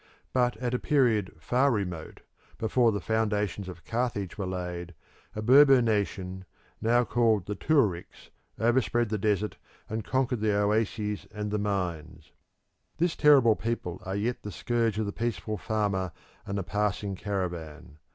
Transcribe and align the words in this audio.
But 0.33 0.57
at 0.57 0.73
a 0.73 0.79
period 0.79 1.31
far 1.37 1.69
remote, 1.69 2.21
before 2.57 2.91
the 2.91 2.99
foundations 2.99 3.69
of 3.69 3.85
Carthage 3.85 4.35
were 4.35 4.47
laid, 4.47 4.95
a 5.35 5.43
Berber 5.43 5.79
nation, 5.79 6.43
now 6.81 7.03
called 7.05 7.45
the 7.45 7.53
Tuaricks, 7.53 8.31
overspread 8.57 9.09
the 9.09 9.19
desert 9.19 9.57
and 9.87 10.03
conquered 10.03 10.39
the 10.39 10.55
oases 10.55 11.27
and 11.31 11.51
the 11.51 11.59
mines. 11.59 12.31
This 12.97 13.15
terrible 13.15 13.55
people 13.55 14.01
are 14.03 14.15
yet 14.15 14.41
the 14.41 14.51
scourge 14.51 14.97
of 14.97 15.05
the 15.05 15.13
peaceful 15.13 15.59
farmer 15.59 16.13
and 16.47 16.57
the 16.57 16.63
passing 16.63 17.13
caravan. 17.15 17.99